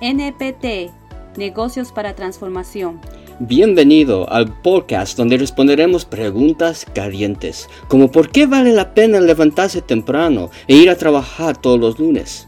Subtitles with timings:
[0.00, 0.92] NPT,
[1.36, 3.00] Negocios para Transformación.
[3.40, 10.50] Bienvenido al podcast donde responderemos preguntas calientes, como por qué vale la pena levantarse temprano
[10.68, 12.46] e ir a trabajar todos los lunes.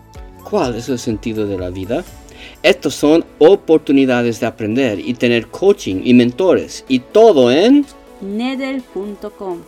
[0.48, 2.04] ¿Cuál es el sentido de la vida?
[2.62, 7.84] Estos son oportunidades de aprender y tener coaching y mentores y todo en
[8.20, 9.58] Nedel.com,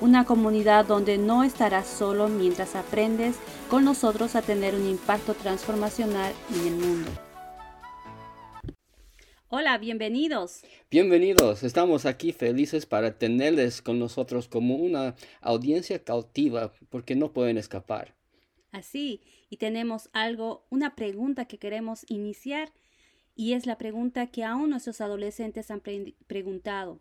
[0.00, 3.36] una comunidad donde no estarás solo mientras aprendes
[3.70, 7.10] con nosotros a tener un impacto transformacional en el mundo.
[9.50, 10.60] Hola, bienvenidos.
[10.90, 17.56] Bienvenidos, estamos aquí felices para tenerles con nosotros como una audiencia cautiva porque no pueden
[17.56, 18.14] escapar.
[18.72, 22.70] Así, y tenemos algo, una pregunta que queremos iniciar
[23.34, 26.98] y es la pregunta que aún nuestros adolescentes han pre preguntado.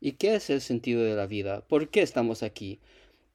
[0.00, 1.66] ¿Y qué es el sentido de la vida?
[1.66, 2.78] ¿Por qué estamos aquí?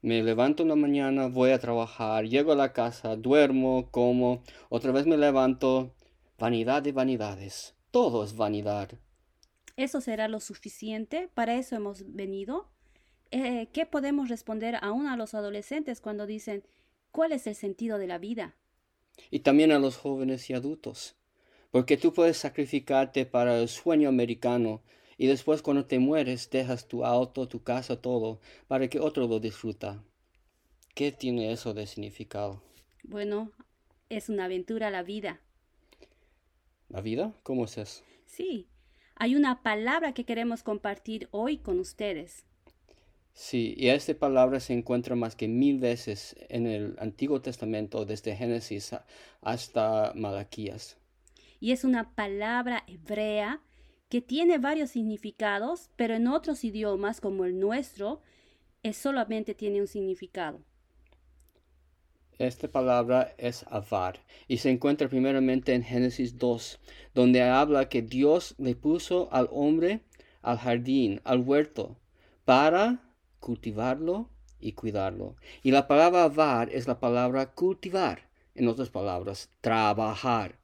[0.02, 4.94] Me levanto en la mañana, voy a trabajar, llego a la casa, duermo, como, otra
[4.94, 5.94] vez me levanto.
[6.40, 8.90] Vanidad de vanidades todo es vanidad.
[9.78, 11.30] ¿Eso será lo suficiente?
[11.36, 12.68] ¿Para eso hemos venido?
[13.30, 16.64] Eh, ¿Qué podemos responder aún a los adolescentes cuando dicen,
[17.12, 18.56] ¿cuál es el sentido de la vida?
[19.30, 21.16] Y también a los jóvenes y adultos.
[21.70, 24.82] Porque tú puedes sacrificarte para el sueño americano
[25.16, 29.40] y después cuando te mueres dejas tu auto, tu casa, todo, para que otro lo
[29.40, 30.04] disfruta.
[30.96, 32.64] ¿Qué tiene eso de significado?
[33.04, 33.52] Bueno,
[34.10, 35.42] es una aventura la vida.
[36.94, 37.34] ¿La vida?
[37.42, 38.04] ¿Cómo es eso?
[38.28, 38.70] Sí,
[39.16, 42.46] hay una palabra que queremos compartir hoy con ustedes.
[43.34, 48.36] Sí, y esta palabra se encuentra más que mil veces en el Antiguo Testamento, desde
[48.36, 48.96] Génesis
[49.42, 51.00] hasta Malaquías.
[51.60, 53.64] Y es una palabra hebrea
[54.08, 58.22] que tiene varios significados, pero en otros idiomas como el nuestro,
[58.84, 60.64] es solamente tiene un significado.
[62.48, 66.80] Esta palabra es avar y se encuentra primeramente en Génesis 2,
[67.14, 70.02] donde habla que Dios le puso al hombre
[70.44, 71.98] al jardín, al huerto,
[72.46, 73.00] para
[73.40, 75.36] cultivarlo y cuidarlo.
[75.64, 80.60] Y la palabra avar es la palabra cultivar, en otras palabras, trabajar.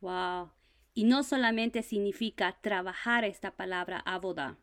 [0.00, 0.50] Wow.
[0.92, 4.58] Y no solamente significa trabajar esta palabra aboda.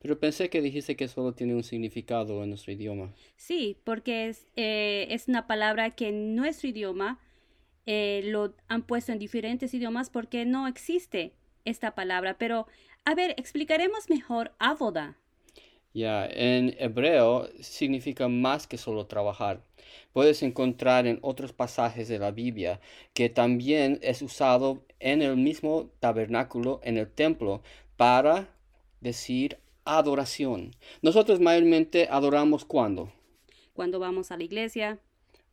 [0.00, 3.14] Pero pensé que dijiste que solo tiene un significado en nuestro idioma.
[3.36, 7.20] Sí, porque es, eh, es una palabra que en nuestro idioma
[7.86, 11.34] eh, lo han puesto en diferentes idiomas porque no existe
[11.64, 12.38] esta palabra.
[12.38, 12.66] Pero,
[13.04, 15.16] a ver, explicaremos mejor avoda.
[15.92, 19.64] Ya, en hebreo significa más que solo trabajar.
[20.12, 22.80] Puedes encontrar en otros pasajes de la Biblia
[23.12, 27.62] que también es usado en el mismo tabernáculo, en el templo,
[27.96, 28.48] para
[29.00, 29.58] decir
[29.98, 30.72] adoración.
[31.02, 33.12] Nosotros mayormente adoramos cuando?
[33.72, 34.98] Cuando vamos a la iglesia.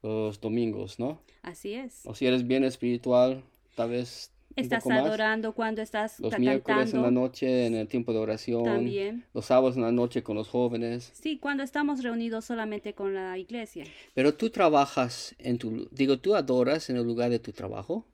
[0.02, 1.22] Los domingos, ¿no?
[1.42, 2.02] Así es.
[2.06, 3.44] O si eres bien espiritual,
[3.76, 4.32] tal vez.
[4.56, 8.64] Estás adorando cuando estás Los miércoles en la noche, en el tiempo de oración.
[8.64, 9.24] También.
[9.34, 11.12] Los sábados en la noche con los jóvenes.
[11.14, 13.84] Sí, cuando estamos reunidos solamente con la iglesia.
[14.16, 15.88] Pero tú trabajas en tu.
[15.92, 18.06] Digo, ¿tú adoras en el lugar de tu trabajo?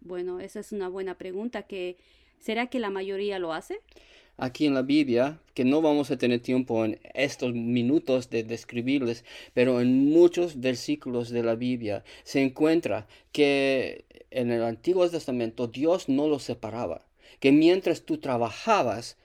[0.00, 1.62] Bueno, esa es una buena pregunta.
[1.62, 1.96] Que,
[2.38, 3.80] ¿Será que la mayoría lo hace?
[4.36, 9.24] Aquí en la Biblia, que no vamos a tener tiempo en estos minutos de describirles,
[9.52, 16.08] pero en muchos versículos de la Biblia se encuentra que en el Antiguo Testamento Dios
[16.08, 17.06] no los separaba,
[17.40, 19.16] que mientras tú trabajabas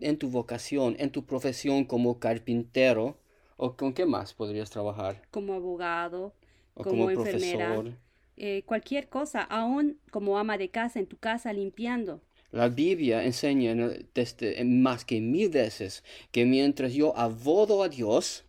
[0.00, 3.16] en tu vocación, en tu profesión como carpintero,
[3.56, 5.22] o con qué más podrías trabajar?
[5.30, 6.32] Como abogado,
[6.74, 7.92] o como, enfermera, profesor.
[8.36, 12.20] Eh, cualquier cosa, aún como ama de casa en tu casa limpiando.
[12.54, 13.74] La Biblia enseña
[14.14, 18.44] desde, más que mil veces que mientras yo abodo a Dios,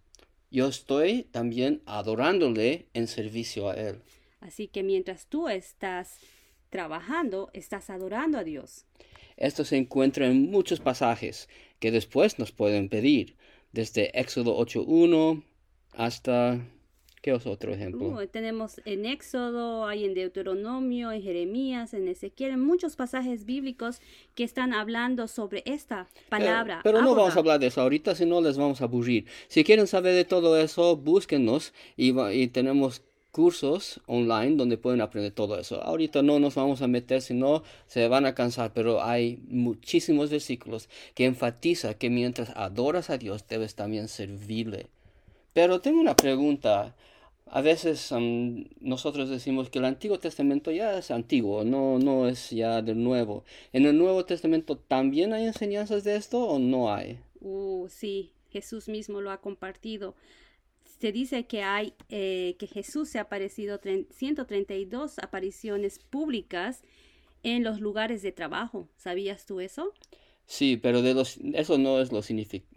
[0.52, 4.04] yo estoy también adorándole en servicio a Él.
[4.42, 6.20] Así que mientras tú estás
[6.70, 8.86] trabajando, estás adorando a Dios.
[9.38, 11.50] Esto se encuentra en muchos pasajes
[11.80, 13.36] que después nos pueden pedir,
[13.72, 15.42] desde Éxodo 8.1
[15.94, 16.64] hasta
[17.26, 18.10] ¿Qué es otro ejemplo?
[18.10, 24.00] Uh, tenemos en Éxodo, hay en Deuteronomio, en Jeremías, en Ezequiel, en muchos pasajes bíblicos
[24.36, 26.82] que están hablando sobre esta palabra.
[26.84, 29.26] Pero, no vamos a hablar de eso ahorita, si no les vamos a aburrir.
[29.48, 33.02] Si quieren saber de todo eso, búsquenos y, y tenemos
[33.32, 35.82] cursos online donde pueden aprender todo eso.
[35.82, 40.30] Ahorita no nos vamos a meter, si no se van a cansar, pero hay muchísimos
[40.30, 44.90] versículos que enfatiza que mientras adoras a Dios debes también servirle.
[45.54, 46.94] Pero tengo una pregunta.
[47.48, 48.12] A veces
[48.82, 53.44] nosotros decimos que el Antiguo Testamento ya es antiguo, no, no es ya del Nuevo.
[53.72, 57.20] ¿En el Nuevo Testamento también hay enseñanzas de esto o no hay?
[57.42, 60.16] Uh, sí, Jesús mismo lo ha compartido.
[61.00, 66.82] se dice que hay eh, que Jesús se ha aparecido 132 apariciones públicas
[67.44, 68.90] en los lugares de trabajo.
[68.98, 69.94] ¿Sabías tú eso?
[70.48, 72.22] Sí, pero de los, eso no es lo,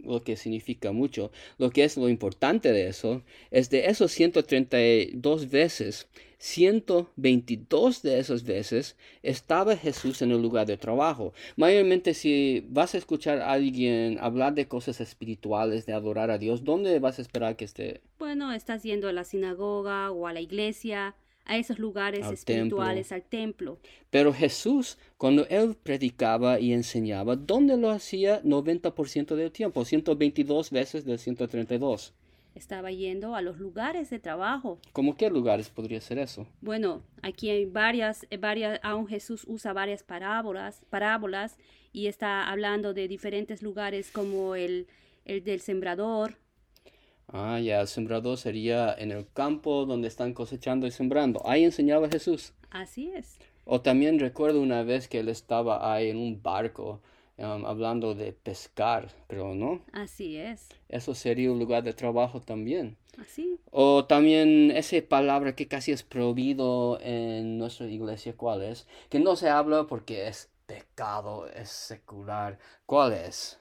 [0.03, 1.31] lo, que significa mucho.
[1.57, 3.21] Lo que es lo importante de eso
[3.51, 6.07] es de esos 132 veces,
[6.39, 11.33] 122 de esas veces estaba Jesús en el lugar de trabajo.
[11.57, 16.63] Mayormente si vas a escuchar a alguien hablar de cosas espirituales, de adorar a Dios,
[16.63, 18.01] ¿dónde vas a esperar que esté?
[18.17, 21.15] Bueno, estás yendo a la sinagoga o a la iglesia
[21.49, 23.79] a esos lugares espirituales, al templo.
[24.11, 29.83] Pero Jesús, cuando él predicaba y enseñaba, ¿dónde lo hacía 90% del tiempo?
[29.83, 32.13] 122 veces de 132.
[32.53, 34.79] Estaba yendo a los lugares de trabajo.
[34.93, 36.45] ¿Cómo qué lugares podría ser eso?
[36.61, 41.57] Bueno, aquí hay varias, varias, aún Jesús usa varias parábolas, parábolas
[41.91, 44.85] y está hablando de diferentes lugares como el,
[45.25, 46.37] el del sembrador,
[47.31, 51.41] Ah, ya, el sembrador sería en el campo donde están cosechando y sembrando.
[51.45, 52.53] Ahí enseñaba Jesús.
[52.71, 53.37] Así es.
[53.65, 57.01] O también recuerdo una vez que él estaba ahí en un barco
[57.37, 59.81] um, hablando de pescar, creo, ¿no?
[59.91, 60.69] Así es.
[60.87, 62.97] Eso sería un lugar de trabajo también.
[63.19, 63.59] Así.
[63.69, 68.87] O también esa palabra que casi es prohibido en nuestra iglesia, ¿cuál es?
[69.09, 72.57] Que no se habla porque es pecado, es secular.
[72.87, 73.59] ¿Cuál es?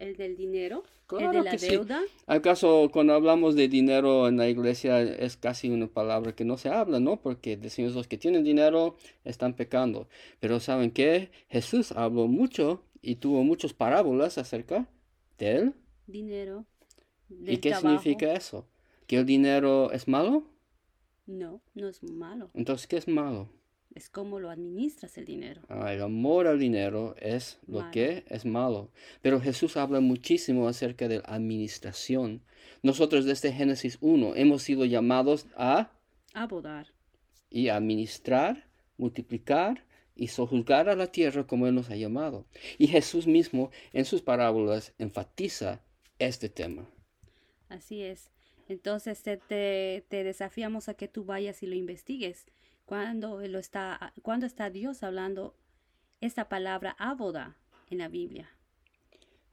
[0.00, 0.82] El del dinero,
[1.18, 2.00] el de la deuda.
[2.26, 6.70] ¿Acaso cuando hablamos de dinero en la iglesia es casi una palabra que no se
[6.70, 7.20] habla, no?
[7.20, 10.08] Porque decimos los que tienen dinero están pecando.
[10.40, 11.30] Pero ¿saben qué?
[11.48, 14.88] Jesús habló mucho y tuvo muchas parábolas acerca
[15.38, 15.74] del
[16.06, 16.64] dinero.
[17.28, 18.66] ¿Y qué significa eso?
[19.06, 20.44] ¿Que el dinero es malo?
[21.26, 22.50] No, no es malo.
[22.54, 23.48] Entonces, ¿qué es malo?
[23.94, 25.62] Es cómo lo administras el dinero.
[25.68, 28.90] Ah, el amor al dinero es lo que es malo.
[29.22, 32.42] Pero Jesús habla muchísimo acerca de la administración.
[32.82, 35.90] Nosotros desde Génesis 1 hemos sido llamados a
[36.34, 36.92] abodar
[37.50, 39.84] y administrar, multiplicar
[40.14, 42.46] y sojuzgar a la tierra como Él nos ha llamado.
[42.78, 45.82] Y Jesús mismo en sus parábolas enfatiza
[46.18, 46.88] este tema.
[47.68, 48.30] Así es.
[48.68, 49.36] Entonces te,
[50.08, 52.46] te desafiamos a que tú vayas y lo investigues
[52.90, 55.54] cuando, lo está, cuando está Dios hablando
[56.20, 57.56] esta palabra aboda
[57.88, 58.50] en la Biblia.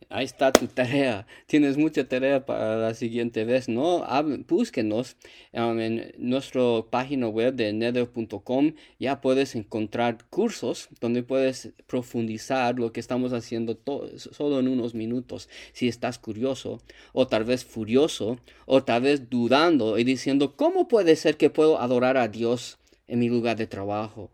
[0.10, 1.28] Ahí está tu tarea.
[1.46, 4.04] Tienes mucha tarea para la siguiente vez, ¿no?
[4.48, 5.18] búsquenos
[5.54, 8.74] um, en nuestra página web de nether.com.
[8.98, 13.80] Ya puedes encontrar cursos donde puedes profundizar lo que estamos haciendo
[14.18, 15.48] solo en unos minutos.
[15.74, 16.82] Si estás curioso,
[17.14, 21.80] o tal vez furioso, o tal vez dudando y diciendo, ¿cómo puede ser que puedo
[21.80, 22.80] adorar a Dios?
[23.08, 24.32] En mi lugar de trabajo.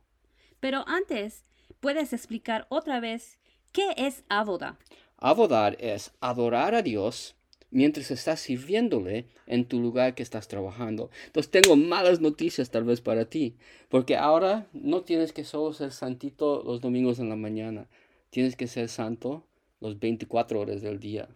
[0.59, 1.45] Pero antes,
[1.79, 3.39] ¿puedes explicar otra vez
[3.71, 4.77] qué es aboda?
[5.17, 7.35] Abodar es adorar a Dios
[7.69, 11.09] mientras estás sirviéndole en tu lugar que estás trabajando.
[11.25, 13.57] Entonces tengo malas noticias tal vez para ti,
[13.89, 17.87] porque ahora no tienes que solo ser santito los domingos en la mañana,
[18.29, 19.45] tienes que ser santo
[19.79, 21.27] los 24 horas del día.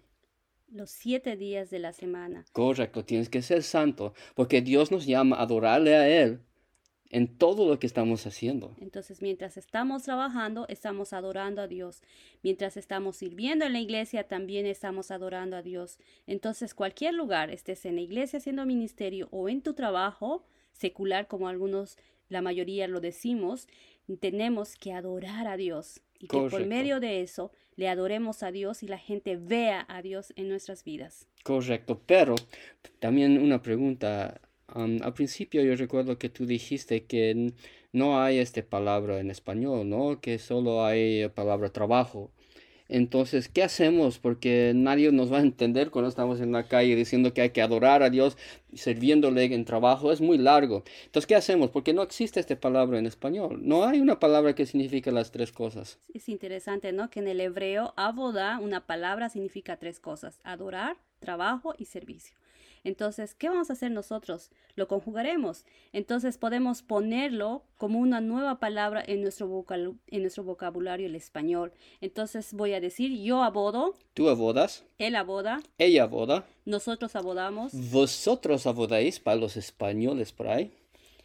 [0.70, 2.46] Los siete días de la semana.
[2.52, 6.42] Correcto, tienes que ser santo, porque Dios nos llama a adorarle a Él
[7.10, 8.76] en todo lo que estamos haciendo.
[8.82, 12.02] Entonces, mientras estamos trabajando, estamos adorando a Dios.
[12.44, 16.00] Mientras estamos sirviendo en la iglesia, también estamos adorando a Dios.
[16.26, 21.48] Entonces, cualquier lugar, estés en la iglesia haciendo ministerio o en tu trabajo secular, como
[21.48, 21.98] algunos,
[22.30, 23.68] la mayoría lo decimos,
[24.20, 26.02] tenemos que adorar a Dios.
[26.20, 30.02] Y que por medio de eso le adoremos a Dios y la gente vea a
[30.02, 31.28] Dios en nuestras vidas.
[31.44, 32.36] Correcto, pero
[33.00, 37.54] también una pregunta al principio yo recuerdo que tú dijiste que
[37.94, 40.20] no hay esta palabra en español, ¿no?
[40.22, 42.32] Que solo hay palabra trabajo.
[42.90, 44.18] Entonces, ¿qué hacemos?
[44.18, 47.62] Porque nadie nos va a entender cuando estamos en la calle diciendo que hay que
[47.62, 48.38] adorar a Dios
[48.74, 50.12] sirviéndole en trabajo.
[50.12, 50.84] Es muy largo.
[51.06, 51.70] Entonces, ¿qué hacemos?
[51.70, 53.60] Porque no existe esta palabra en español.
[53.62, 56.00] No hay una palabra que signifique las tres cosas.
[56.14, 57.10] Es interesante, ¿no?
[57.10, 60.40] Que en el hebreo, aboda, una palabra significa tres cosas.
[60.44, 62.38] Adorar, trabajo y servicio.
[62.88, 64.50] Entonces, ¿qué vamos a hacer nosotros?
[64.76, 65.66] Lo conjugaremos.
[65.92, 71.74] Entonces podemos ponerlo como una nueva palabra en nuestro, en nuestro vocabulario el español.
[72.00, 73.94] Entonces voy a decir yo abodo.
[74.14, 74.86] Tú abodas.
[75.00, 75.62] Él aboda.
[75.78, 76.48] Ella aboda.
[76.64, 77.74] Nosotros abodamos.
[77.92, 80.72] Vosotros abodáis para los españoles por ahí.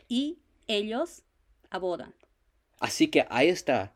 [0.09, 1.23] Y ellos
[1.71, 2.13] abodan.
[2.81, 3.95] Así que ahí está.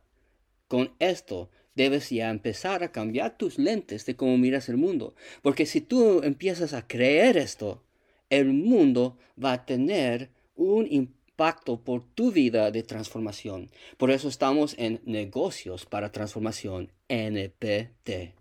[0.68, 5.14] Con esto debes ya empezar a cambiar tus lentes de cómo miras el mundo.
[5.42, 7.82] Porque si tú empiezas a creer esto,
[8.30, 13.70] el mundo va a tener un impacto por tu vida de transformación.
[13.98, 18.34] Por eso estamos en negocios para transformación, NPT.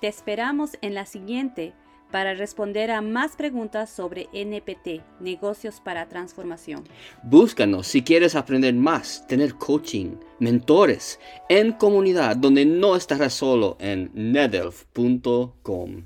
[0.00, 1.72] Te esperamos en la siguiente
[2.10, 6.84] para responder a más preguntas sobre NPT, negocios para transformación.
[7.22, 14.10] Búscanos si quieres aprender más, tener coaching, mentores, en comunidad donde no estarás solo en
[14.14, 16.04] nedelf.com.